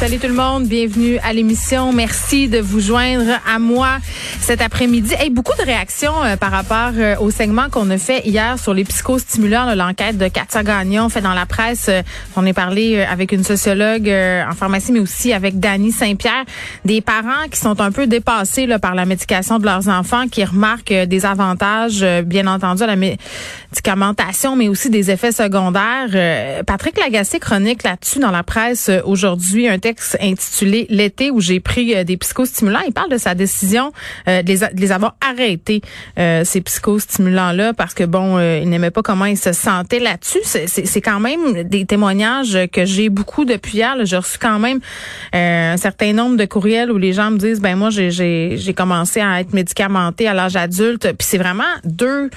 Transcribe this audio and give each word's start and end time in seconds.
Salut 0.00 0.18
tout 0.18 0.28
le 0.28 0.32
monde, 0.32 0.64
bienvenue 0.64 1.18
à 1.18 1.34
l'émission. 1.34 1.92
Merci 1.92 2.48
de 2.48 2.58
vous 2.58 2.80
joindre 2.80 3.38
à 3.46 3.58
moi 3.58 3.98
cet 4.40 4.62
après-midi. 4.62 5.12
Hey, 5.18 5.28
beaucoup 5.28 5.52
de 5.58 5.62
réactions 5.62 6.24
euh, 6.24 6.36
par 6.36 6.50
rapport 6.50 6.92
euh, 6.96 7.16
au 7.18 7.30
segment 7.30 7.68
qu'on 7.68 7.90
a 7.90 7.98
fait 7.98 8.26
hier 8.26 8.58
sur 8.58 8.72
les 8.72 8.84
psychostimulants, 8.84 9.74
l'enquête 9.74 10.16
de 10.16 10.26
Katia 10.28 10.62
Gagnon 10.62 11.10
fait 11.10 11.20
dans 11.20 11.34
la 11.34 11.44
presse. 11.44 11.90
Euh, 11.90 12.00
on 12.34 12.46
est 12.46 12.54
parlé 12.54 13.02
avec 13.02 13.30
une 13.30 13.44
sociologue 13.44 14.08
en 14.08 14.54
pharmacie, 14.54 14.90
mais 14.90 15.00
aussi 15.00 15.34
avec 15.34 15.60
Dany 15.60 15.92
Saint-Pierre, 15.92 16.46
des 16.86 17.02
parents 17.02 17.46
qui 17.50 17.60
sont 17.60 17.78
un 17.82 17.92
peu 17.92 18.06
dépassés 18.06 18.66
par 18.78 18.94
la 18.94 19.04
médication 19.04 19.58
de 19.58 19.66
leurs 19.66 19.88
enfants, 19.88 20.28
qui 20.28 20.42
remarquent 20.42 20.94
des 20.94 21.26
avantages, 21.26 22.02
bien 22.24 22.46
entendu, 22.46 22.84
à 22.84 22.86
la 22.86 22.96
médicamentation, 22.96 24.56
mais 24.56 24.68
aussi 24.68 24.88
des 24.88 25.10
effets 25.10 25.32
secondaires. 25.32 26.64
Patrick 26.64 26.98
Lagacé 26.98 27.38
chronique 27.38 27.82
là-dessus 27.82 28.18
dans 28.18 28.30
la 28.30 28.42
presse 28.42 28.90
aujourd'hui, 29.04 29.68
un 29.68 29.78
texte 29.78 29.89
intitulé 30.20 30.86
L'été 30.90 31.30
où 31.30 31.40
j'ai 31.40 31.60
pris 31.60 32.04
des 32.04 32.16
psychostimulants. 32.16 32.80
Il 32.86 32.92
parle 32.92 33.10
de 33.10 33.18
sa 33.18 33.34
décision 33.34 33.92
euh, 34.28 34.42
de, 34.42 34.48
les, 34.48 34.58
de, 34.58 34.80
les, 34.80 34.92
avoir 34.92 35.16
arrêtés, 35.20 35.82
euh, 36.18 36.44
ces 36.44 36.60
psychostimulants-là, 36.60 37.74
parce 37.74 37.94
que, 37.94 38.04
bon, 38.04 38.36
euh, 38.36 38.60
il 38.62 38.68
n'aimait 38.68 38.90
pas 38.90 39.02
comment 39.02 39.24
il 39.24 39.36
se 39.36 39.52
sentait 39.52 39.98
là-dessus. 39.98 40.40
C'est 40.44 41.00
quand 41.00 41.20
même 41.20 41.64
des 41.64 41.84
témoignages 41.84 42.58
que 42.72 42.84
j'ai 42.84 43.08
beaucoup 43.08 43.44
depuis 43.44 43.78
hier. 43.78 43.96
J'ai 44.04 44.16
reçu 44.16 44.38
quand 44.38 44.58
même 44.58 44.80
un 45.32 45.76
certain 45.76 46.12
nombre 46.12 46.36
de 46.36 46.44
courriels 46.44 46.90
où 46.90 46.98
les 46.98 47.12
gens 47.12 47.30
me 47.30 47.38
disent, 47.38 47.60
ben 47.60 47.76
moi, 47.76 47.90
j'ai 47.90 48.74
commencé 48.76 49.20
à 49.20 49.40
être 49.40 49.52
médicamenté 49.52 50.28
à 50.28 50.34
l'âge 50.34 50.56
adulte. 50.56 51.12
Puis 51.18 51.26
c'est 51.28 51.38
vraiment 51.38 51.64
deux 51.84 52.30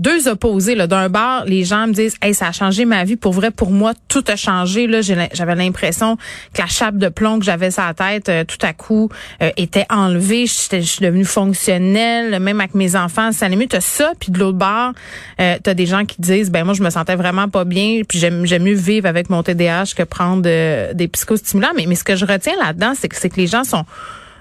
deux 0.00 0.28
opposés. 0.28 0.74
D'un 0.74 1.08
bar, 1.08 1.44
les 1.44 1.64
gens 1.64 1.86
me 1.86 1.92
disent 1.92 2.16
Hey, 2.22 2.34
ça 2.34 2.48
a 2.48 2.52
changé 2.52 2.84
ma 2.84 3.04
vie. 3.04 3.16
Pour 3.16 3.32
vrai, 3.32 3.50
pour 3.50 3.70
moi, 3.70 3.92
tout 4.08 4.24
a 4.26 4.36
changé. 4.36 4.86
Là, 4.86 5.02
j'avais 5.02 5.54
l'impression 5.54 6.16
que 6.54 6.62
la 6.62 6.66
chape 6.66 6.96
de 6.96 7.08
plomb 7.08 7.38
que 7.38 7.44
j'avais 7.44 7.70
sur 7.70 7.82
la 7.82 7.94
tête, 7.94 8.28
euh, 8.28 8.44
tout 8.44 8.58
à 8.62 8.72
coup, 8.72 9.10
euh, 9.42 9.50
était 9.56 9.86
enlevée. 9.90 10.46
Je 10.46 10.80
suis 10.80 11.04
devenue 11.04 11.24
fonctionnelle, 11.24 12.40
même 12.40 12.60
avec 12.60 12.74
mes 12.74 12.96
enfants. 12.96 13.30
Ça 13.32 13.48
mieux. 13.48 13.66
T'as 13.68 13.80
ça, 13.80 14.12
puis 14.18 14.32
de 14.32 14.38
l'autre 14.38 14.56
bord, 14.56 14.92
euh, 15.40 15.58
t'as 15.62 15.74
des 15.74 15.86
gens 15.86 16.04
qui 16.06 16.20
disent 16.20 16.50
ben 16.50 16.64
moi, 16.64 16.74
je 16.74 16.82
me 16.82 16.90
sentais 16.90 17.14
vraiment 17.14 17.48
pas 17.48 17.64
bien, 17.64 18.00
puis 18.08 18.18
j'aime 18.18 18.62
mieux 18.62 18.74
vivre 18.74 19.06
avec 19.06 19.28
mon 19.28 19.42
TDAH 19.42 19.92
que 19.94 20.02
prendre 20.02 20.42
des 20.42 21.08
psychostimulants. 21.08 21.72
Mais, 21.76 21.84
mais 21.86 21.94
ce 21.94 22.04
que 22.04 22.16
je 22.16 22.24
retiens 22.24 22.56
là-dedans, 22.58 22.94
c'est 22.98 23.08
que 23.08 23.16
c'est 23.16 23.28
que 23.28 23.36
les 23.36 23.46
gens 23.46 23.64
sont 23.64 23.84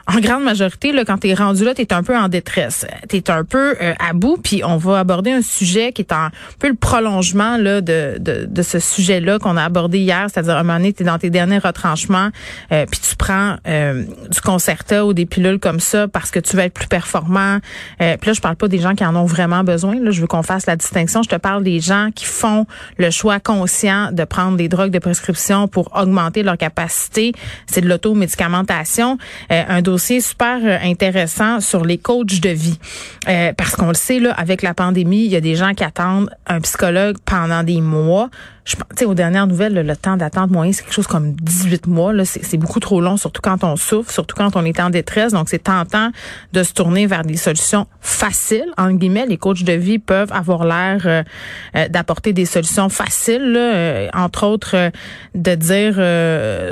en 0.10 0.20
grande 0.20 0.44
majorité, 0.44 0.92
là, 0.92 1.06
quand 1.06 1.20
tu 1.20 1.30
es 1.30 1.34
rendu 1.36 1.64
là, 1.64 1.76
tu 1.76 1.84
es 1.84 1.94
un 1.94 2.02
peu 2.02 2.18
en 2.18 2.30
détresse. 2.30 2.86
Tu 3.10 3.18
es 3.18 3.30
un 3.30 3.44
peu 3.44 3.76
euh, 3.80 3.94
à 4.00 4.14
bout, 4.14 4.38
puis 4.42 4.64
on 4.66 4.78
va 4.78 5.00
aborder 5.00 5.32
un 5.32 5.44
sujet 5.44 5.92
qui 5.92 6.02
est 6.02 6.12
un 6.12 6.32
peu 6.58 6.68
le 6.68 6.76
prolongement 6.76 7.58
là, 7.58 7.82
de, 7.82 8.18
de, 8.20 8.48
de 8.50 8.62
ce 8.64 8.80
sujet-là 8.80 9.38
qu'on 9.38 9.56
a 9.56 9.64
abordé 9.64 10.00
hier, 10.00 10.26
c'est-à-dire 10.34 10.56
à 10.56 10.62
un 10.62 10.64
moment 10.64 10.80
donné, 10.80 10.94
tu 10.94 11.04
es 11.04 11.06
dans 11.06 11.20
tes 11.20 11.30
derniers 11.30 11.60
retranchements, 11.60 12.30
euh, 12.72 12.86
puis 12.90 13.00
tu 13.00 13.16
prends 13.16 13.58
euh, 13.68 14.04
du 14.32 14.42
Concerta 14.42 15.06
ou 15.06 15.14
des 15.14 15.28
pilules 15.28 15.60
comme 15.60 15.80
ça 15.80 16.08
parce 16.08 16.32
que 16.32 16.40
tu 16.40 16.56
veux 16.56 16.64
être 16.64 16.74
plus 16.74 16.88
performant. 16.88 17.60
puis 18.00 18.08
là, 18.08 18.34
je 18.34 18.42
parle 18.42 18.56
pas 18.56 18.68
des 18.68 18.80
gens 18.80 18.96
qui 18.96 19.06
en 19.06 19.16
ont 19.16 19.26
vraiment 19.26 19.64
besoin. 19.64 20.00
Là, 20.00 20.10
je 20.10 20.22
veux 20.22 20.28
qu'on 20.28 20.44
fasse 20.44 20.66
la 20.66 20.76
distinction. 20.76 21.22
Je 21.22 21.30
te 21.30 21.36
parle 21.36 21.64
des 21.64 21.80
gens 21.80 22.10
qui 22.16 22.26
font 22.26 22.66
le 22.98 23.12
choix 23.12 23.40
conscient 23.40 24.12
de 24.12 24.24
prendre 24.24 24.58
des 24.58 24.70
drogues 24.70 24.92
de 24.92 25.00
prescription 25.00 25.68
pour 25.68 25.96
augmenter 25.96 26.42
leur 26.42 26.58
capacité. 26.58 27.34
C'est 27.68 27.82
de 27.82 27.88
l'automédicamentation. 27.88 29.18
un 29.50 29.82
dossier 29.82 29.99
super 30.00 30.60
euh, 30.64 30.78
intéressant 30.84 31.60
sur 31.60 31.86
les 31.86 31.98
coachs 31.98 32.40
de 32.40 32.50
vie. 32.50 32.80
Euh, 33.28 33.54
parce 33.56 33.76
qu'on 33.76 33.90
le 33.90 33.94
sait, 33.94 34.20
là, 34.20 34.34
avec 34.34 34.62
la 34.62 34.74
pandémie, 34.74 35.26
il 35.26 35.32
y 35.32 35.36
a 35.36 35.42
des 35.42 35.56
gens 35.56 35.74
qui 35.74 35.84
attendent 35.84 36.30
un 36.48 36.62
psychologue 36.62 37.18
pendant 37.26 37.64
des 37.64 37.82
mois. 37.82 38.30
Je 38.70 38.76
pense, 38.76 39.08
aux 39.08 39.16
dernières 39.16 39.48
nouvelles, 39.48 39.74
le, 39.74 39.96
temps 39.96 40.16
d'attente 40.16 40.52
moyen, 40.52 40.72
c'est 40.72 40.84
quelque 40.84 40.94
chose 40.94 41.08
comme 41.08 41.32
18 41.34 41.88
mois. 41.88 42.14
Là, 42.14 42.24
c'est, 42.24 42.58
beaucoup 42.58 42.80
trop 42.80 43.02
long, 43.02 43.18
surtout 43.18 43.42
quand 43.42 43.64
on 43.64 43.76
souffre, 43.76 44.12
surtout 44.12 44.36
quand 44.36 44.56
on 44.56 44.64
est 44.64 44.80
en 44.80 44.92
détresse. 44.92 45.34
Donc, 45.34 45.50
c'est 45.50 45.64
tentant 45.64 46.12
de 46.54 46.62
se 46.62 46.74
tourner 46.74 47.08
vers 47.08 47.24
des 47.24 47.36
solutions 47.36 47.88
faciles. 48.00 48.72
En 48.78 48.92
guillemets, 48.92 49.26
les 49.26 49.38
coachs 49.38 49.64
de 49.64 49.74
vie 49.74 49.98
peuvent 49.98 50.32
avoir 50.32 50.66
l'air 50.66 51.02
euh, 51.06 51.88
d'apporter 51.88 52.32
des 52.32 52.46
solutions 52.46 52.90
faciles. 52.90 53.54
Là, 53.54 54.08
entre 54.14 54.46
autres, 54.46 54.92
de 55.34 55.56
dire 55.56 55.96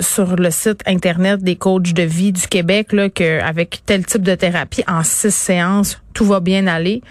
sur 0.04 0.36
le 0.36 0.52
site 0.52 0.82
internet 0.86 1.42
des 1.42 1.56
coachs 1.56 1.94
de 1.94 2.04
vie 2.04 2.32
du 2.32 2.48
Québec 2.48 2.94
là, 2.94 3.10
qu'avec 3.10 3.82
tel 3.88 4.06
type 4.06 4.22
de 4.22 4.36
thérapie, 4.36 4.84
en 4.88 5.04
six 5.04 5.34
séances, 5.34 6.00
tout 6.14 6.26
va 6.26 6.42
bien 6.42 6.68
aller. 6.68 7.02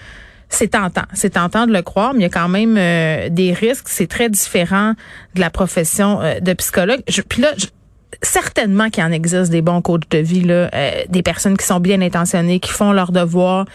C'est 0.49 0.69
tentant, 0.69 1.03
c'est 1.13 1.31
tentant 1.31 1.67
de 1.67 1.73
le 1.73 1.83
croire, 1.83 2.15
mais 2.15 2.21
il 2.21 2.23
y 2.23 2.27
a 2.27 2.31
quand 2.31 2.49
même 2.49 2.77
euh, 2.79 3.29
des 3.29 3.53
risques. 3.53 3.89
C'est 3.89 4.07
très 4.07 4.29
différent 4.29 4.93
de 5.35 5.41
la 5.41 5.51
profession 5.51 6.21
euh, 6.21 6.41
de 6.41 6.53
psychologue. 6.53 7.01
Je, 7.09 7.21
puis 7.21 7.43
là, 7.43 7.53
certainement 8.23 8.89
qu'il 8.89 9.03
en 9.03 9.11
existe 9.11 9.51
des 9.51 9.63
bons 9.63 9.83
coachs 9.83 10.11
de 10.11 10.19
vie, 10.19 10.43
là, 10.43 10.71
euh, 10.73 10.91
des 11.09 11.23
personnes 11.23 11.57
qui 11.57 11.67
sont 11.67 11.81
bien 11.81 12.01
intentionnées, 12.01 12.61
qui 12.61 12.71
font 12.71 12.93
leur 12.93 13.13
devoir, 13.13 13.67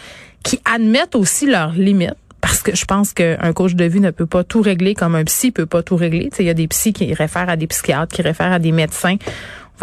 qui 0.43 0.59
admettent 0.65 1.15
aussi 1.15 1.45
leurs 1.45 1.73
limites. 1.73 2.15
Parce 2.39 2.63
que 2.63 2.75
je 2.75 2.85
pense 2.85 3.13
qu'un 3.13 3.53
coach 3.53 3.75
de 3.75 3.85
vie 3.85 3.99
ne 3.99 4.09
peut 4.09 4.25
pas 4.25 4.43
tout 4.43 4.61
régler 4.61 4.95
comme 4.95 5.13
un 5.13 5.23
psy 5.25 5.51
peut 5.51 5.67
pas 5.67 5.83
tout 5.83 5.95
régler. 5.95 6.31
Il 6.39 6.45
y 6.45 6.49
a 6.49 6.55
des 6.55 6.67
psys 6.67 6.91
qui 6.91 7.13
réfèrent 7.13 7.49
à 7.49 7.55
des 7.55 7.67
psychiatres, 7.67 8.15
qui 8.15 8.23
réfèrent 8.23 8.51
à 8.51 8.57
des 8.57 8.71
médecins 8.71 9.17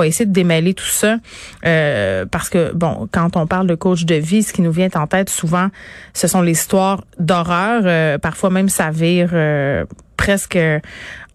va 0.03 0.07
essayer 0.07 0.27
de 0.27 0.33
démêler 0.33 0.75
tout 0.75 0.85
ça 0.85 1.17
euh, 1.65 2.25
parce 2.27 2.49
que 2.49 2.73
bon, 2.73 3.09
quand 3.13 3.37
on 3.37 3.47
parle 3.47 3.67
de 3.67 3.75
coach 3.75 4.05
de 4.05 4.15
vie, 4.15 4.43
ce 4.43 4.53
qui 4.53 4.63
nous 4.63 4.73
vient 4.73 4.89
en 4.95 5.07
tête 5.07 5.31
souvent, 5.31 5.69
ce 6.15 6.27
sont 6.27 6.43
les 6.43 6.53
histoires 6.53 7.05
d'horreur. 7.19 7.83
Euh, 7.85 8.19
parfois 8.19 8.51
même 8.51 8.69
ça 8.69 8.91
vire 8.91 9.31
euh, 9.33 9.85
presque 10.17 10.59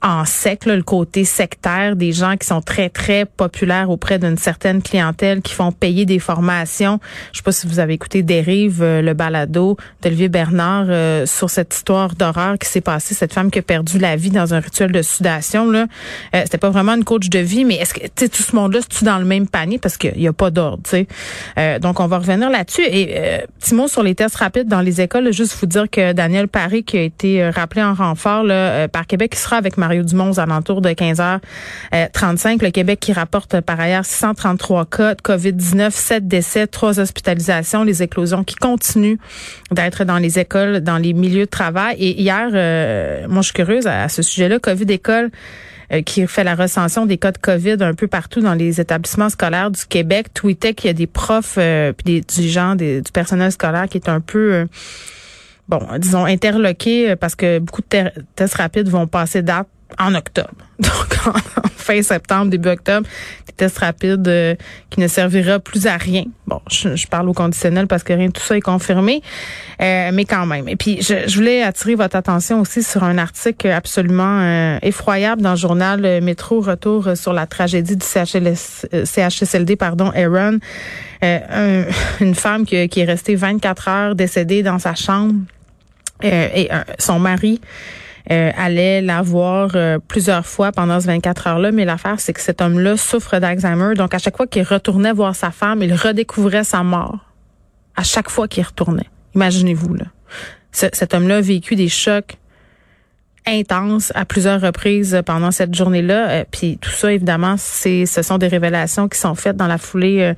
en 0.04 0.26
sec, 0.26 0.66
le 0.66 0.84
côté 0.84 1.24
sectaire 1.24 1.96
des 1.96 2.12
gens 2.12 2.36
qui 2.36 2.46
sont 2.46 2.62
très, 2.62 2.90
très 2.90 3.24
populaires 3.24 3.90
auprès 3.90 4.20
d'une 4.20 4.38
certaine 4.38 4.82
clientèle, 4.82 5.42
qui 5.42 5.54
font 5.54 5.72
payer 5.72 6.06
des 6.06 6.20
formations. 6.20 7.00
Je 7.32 7.38
sais 7.38 7.44
pas 7.44 7.54
si 7.54 7.68
vous 7.68 7.80
avez 7.80 7.94
écouté 7.94 8.22
Dérive, 8.22 8.84
euh, 8.84 9.02
le 9.02 9.14
balado 9.14 9.78
d'Olivier 10.02 10.28
Bernard 10.28 10.88
euh, 10.90 11.26
sur 11.26 11.50
cette 11.50 11.74
histoire 11.74 12.16
d'horreur 12.16 12.58
qui 12.60 12.68
s'est 12.68 12.82
passée, 12.82 13.16
cette 13.16 13.34
femme 13.34 13.50
qui 13.50 13.60
a 13.60 13.62
perdu 13.62 13.98
la 13.98 14.18
vie 14.18 14.30
dans 14.30 14.54
un 14.54 14.60
rituel 14.60 14.92
de 14.92 15.02
sudation. 15.02 15.72
Là, 15.72 15.88
euh, 16.36 16.42
C'était 16.44 16.58
pas 16.58 16.70
vraiment 16.70 16.96
une 16.96 17.06
coach 17.06 17.30
de 17.30 17.40
vie, 17.40 17.64
mais 17.64 17.76
est-ce 17.76 17.94
que 17.94 18.28
tout 18.28 18.44
ce 18.44 18.56
monde-là, 18.58 18.82
c'est-tu 18.82 19.06
dans 19.06 19.20
le 19.20 19.26
même 19.26 19.48
panier? 19.48 19.80
Parce 19.80 19.96
qu'il 19.96 20.18
n'y 20.18 20.28
a 20.28 20.34
pas 20.34 20.52
d'ordre. 20.52 20.84
Euh, 21.58 21.80
donc, 21.80 22.02
on 22.02 22.08
va 22.08 22.18
revenir 22.18 22.50
là-dessus. 22.50 22.84
Et 22.86 23.16
petit 23.60 23.74
mot 23.74 23.88
sur 23.88 24.04
les 24.04 24.16
tests 24.16 24.36
rapides 24.36 24.68
dans 24.68 24.82
les 24.82 25.00
écoles. 25.00 25.32
juste 25.32 25.56
vous 25.60 25.66
dire 25.66 25.90
que 25.90 26.12
Daniel 26.12 26.50
Paris, 26.50 26.84
qui 26.84 26.98
a 26.98 27.02
été 27.02 27.50
rappelé 27.50 27.82
en 27.82 27.94
renfort 27.94 28.44
là, 28.44 28.88
par 28.90 29.08
Québec, 29.08 29.32
qui 29.32 29.40
sera 29.40 29.56
avec 29.58 29.78
Marie 29.78 29.93
Mario 29.94 30.04
Dumont 30.04 30.32
aux 30.32 30.40
alentours 30.40 30.82
de 30.82 30.90
15h35. 30.90 32.64
Le 32.64 32.72
Québec 32.72 33.00
qui 33.00 33.14
rapporte 33.14 33.62
par 33.62 33.80
ailleurs 33.80 34.06
633 34.06 34.86
cas 34.86 35.16
de 35.16 35.22
COVID-19, 35.22 35.92
7 35.92 36.28
décès, 36.28 36.68
3 36.68 37.00
hospitalisations, 37.00 37.84
les 37.84 38.02
éclosions 38.02 38.44
qui 38.44 38.56
continuent 38.56 39.18
d'être 39.72 40.04
dans 40.04 40.18
les 40.18 40.40
écoles, 40.40 40.82
dans 40.82 40.98
les 40.98 41.14
milieux 41.14 41.46
de 41.46 41.50
travail. 41.50 41.96
Et 42.00 42.22
hier, 42.22 42.50
euh, 42.54 43.28
moi 43.28 43.42
je 43.42 43.48
suis 43.48 43.54
curieuse 43.54 43.88
à, 43.88 44.10
ce 44.10 44.22
sujet-là, 44.22 44.60
COVID 44.60 44.92
école 44.92 45.30
euh, 45.94 46.02
qui 46.02 46.26
fait 46.28 46.44
la 46.44 46.56
recension 46.56 47.06
des 47.06 47.18
cas 47.18 47.32
de 47.32 47.38
COVID 47.38 47.78
un 47.82 47.94
peu 47.94 48.08
partout 48.08 48.40
dans 48.40 48.54
les 48.54 48.82
établissements 48.82 49.30
scolaires 49.30 49.70
du 49.70 49.86
Québec, 49.86 50.34
tweetait 50.34 50.74
qu'il 50.74 50.88
y 50.88 50.90
a 50.90 50.94
des 50.94 51.08
profs 51.08 51.56
euh, 51.58 51.94
puis 51.94 52.06
des 52.06 52.22
dirigeants 52.22 52.76
du 52.76 53.04
personnel 53.14 53.52
scolaire 53.52 53.88
qui 53.88 53.98
est 53.98 54.10
un 54.10 54.22
peu 54.22 54.54
euh, 54.54 54.66
bon, 55.68 55.82
disons 56.00 56.26
interloqués 56.26 57.16
parce 57.18 57.36
que 57.36 57.60
beaucoup 57.60 57.82
de 57.82 58.10
tests 58.36 58.56
rapides 58.56 58.88
vont 58.88 59.08
passer 59.08 59.42
date 59.42 59.68
en 60.00 60.16
octobre. 60.16 60.54
Donc, 60.80 61.36
en 61.36 61.70
fin 61.84 62.02
septembre, 62.02 62.50
début 62.50 62.70
octobre, 62.70 63.08
des 63.48 63.54
tests 63.54 63.78
rapides 63.80 64.28
euh, 64.28 64.56
qui 64.90 65.00
ne 65.00 65.08
servira 65.08 65.60
plus 65.60 65.86
à 65.86 65.98
rien. 65.98 66.24
Bon, 66.48 66.62
je, 66.70 67.08
parle 67.08 67.30
au 67.30 67.34
conditionnel 67.34 67.88
parce 67.88 68.04
que 68.04 68.14
rien 68.14 68.28
de 68.28 68.32
tout 68.32 68.42
ça 68.42 68.58
est 68.58 68.62
confirmé, 68.62 69.22
euh, 69.82 70.12
mais 70.14 70.26
quand 70.26 70.46
même. 70.46 70.68
Et 70.68 70.76
puis, 70.76 71.02
je, 71.02 71.36
voulais 71.36 71.62
attirer 71.62 71.96
votre 71.96 72.16
attention 72.16 72.62
aussi 72.62 72.82
sur 72.84 73.04
un 73.04 73.18
article 73.18 73.68
absolument 73.68 74.40
euh, 74.42 74.78
effroyable 74.82 75.42
dans 75.42 75.52
le 75.52 75.58
journal 75.58 76.22
Métro 76.22 76.62
Retour 76.62 77.10
sur 77.16 77.34
la 77.34 77.46
tragédie 77.46 77.98
du 77.98 78.06
CHSLD, 78.06 79.76
pardon, 79.76 80.12
Aaron. 80.16 80.60
une 82.20 82.36
femme 82.36 82.66
qui, 82.66 82.90
qui, 82.90 83.00
est 83.00 83.06
restée 83.06 83.36
24 83.36 83.88
heures 83.88 84.16
décédée 84.16 84.62
dans 84.62 84.78
sa 84.78 84.94
chambre 84.94 85.36
et 86.22 86.70
son 87.00 87.18
mari 87.18 87.62
euh, 88.32 88.52
allait 88.58 89.02
la 89.02 89.22
voir 89.22 89.72
euh, 89.76 90.00
plusieurs 90.00 90.46
fois 90.46 90.72
pendant 90.72 91.00
ces 91.00 91.08
24 91.08 91.48
heures-là. 91.48 91.72
Mais 91.72 91.84
l'affaire, 91.84 92.20
c'est 92.20 92.34
que 92.34 92.40
cet 92.40 92.62
homme-là 92.62 92.96
souffre 92.96 93.38
d'Alzheimer. 93.40 93.96
Donc, 93.96 94.14
à 94.14 94.18
chaque 94.18 94.38
fois 94.38 94.48
qu'il 94.48 94.64
retournait 94.64 95.12
voir 95.12 95.36
sa 95.36 95.52
femme, 95.52 95.84
il 95.84 95.94
redécouvrait 95.94 96.64
sa 96.64 96.84
mort. 96.84 97.20
À 97.96 98.04
chaque 98.04 98.30
fois 98.30 98.48
qu'il 98.48 98.64
retournait. 98.64 99.10
Imaginez-vous, 99.36 99.96
là. 99.96 100.06
cet 100.72 101.14
homme-là 101.14 101.38
a 101.38 101.42
vécu 101.42 101.76
des 101.76 101.90
chocs 101.90 102.38
intenses 103.46 104.14
à 104.16 104.24
plusieurs 104.24 104.62
reprises 104.62 105.22
pendant 105.26 105.52
cette 105.52 105.76
journée-là. 105.76 106.30
Euh, 106.30 106.44
puis 106.50 106.78
tout 106.80 106.92
ça, 106.92 107.12
évidemment, 107.12 107.56
c'est 107.58 108.06
ce 108.06 108.22
sont 108.22 108.38
des 108.38 108.48
révélations 108.48 109.10
qui 109.10 109.20
sont 109.20 109.36
faites 109.36 109.58
dans 109.58 109.68
la 109.68 109.78
foulée 109.78 110.34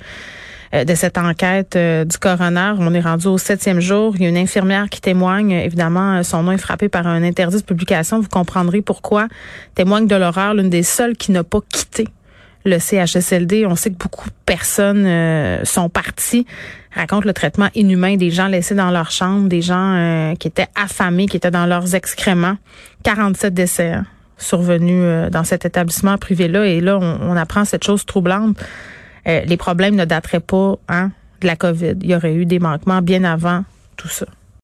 de 0.72 0.94
cette 0.94 1.18
enquête 1.18 1.76
euh, 1.76 2.04
du 2.04 2.18
coroner. 2.18 2.74
On 2.78 2.92
est 2.92 3.00
rendu 3.00 3.26
au 3.28 3.38
septième 3.38 3.80
jour. 3.80 4.14
Il 4.16 4.22
y 4.22 4.26
a 4.26 4.28
une 4.28 4.36
infirmière 4.36 4.88
qui 4.88 5.00
témoigne. 5.00 5.52
Évidemment, 5.52 6.22
son 6.22 6.42
nom 6.42 6.52
est 6.52 6.58
frappé 6.58 6.88
par 6.88 7.06
un 7.06 7.22
interdit 7.22 7.58
de 7.58 7.62
publication. 7.62 8.20
Vous 8.20 8.28
comprendrez 8.28 8.82
pourquoi. 8.82 9.28
Témoigne 9.74 10.06
de 10.06 10.16
l'horreur, 10.16 10.54
l'une 10.54 10.70
des 10.70 10.82
seules 10.82 11.16
qui 11.16 11.32
n'a 11.32 11.44
pas 11.44 11.60
quitté 11.72 12.08
le 12.64 12.78
CHSLD. 12.78 13.64
On 13.66 13.76
sait 13.76 13.90
que 13.90 13.96
beaucoup 13.96 14.28
de 14.28 14.34
personnes 14.44 15.06
euh, 15.06 15.64
sont 15.64 15.88
parties, 15.88 16.46
racontent 16.92 17.26
le 17.26 17.32
traitement 17.32 17.68
inhumain 17.74 18.16
des 18.16 18.30
gens 18.30 18.48
laissés 18.48 18.74
dans 18.74 18.90
leur 18.90 19.12
chambre, 19.12 19.48
des 19.48 19.62
gens 19.62 20.34
qui 20.38 20.48
étaient 20.48 20.66
affamés, 20.74 21.26
qui 21.26 21.36
étaient 21.36 21.50
dans 21.50 21.66
leurs 21.66 21.94
excréments. 21.94 22.56
47 23.04 23.54
décès 23.54 23.92
hein, 23.92 24.06
survenus 24.36 25.30
dans 25.30 25.44
cet 25.44 25.64
établissement 25.64 26.18
privé-là. 26.18 26.66
Et 26.66 26.80
là, 26.80 26.98
on 26.98 27.36
apprend 27.36 27.64
cette 27.64 27.84
chose 27.84 28.04
troublante. 28.04 28.58
Euh, 29.26 29.40
les 29.44 29.56
problèmes 29.56 29.96
ne 29.96 30.04
dateraient 30.04 30.40
pas 30.40 30.78
hein, 30.88 31.10
de 31.40 31.46
la 31.46 31.56
COVID. 31.56 31.94
Il 32.00 32.10
y 32.10 32.14
aurait 32.14 32.34
eu 32.34 32.46
des 32.46 32.58
manquements 32.58 33.02
bien 33.02 33.24
avant 33.24 33.64
tout 33.96 34.08
ça. 34.08 34.26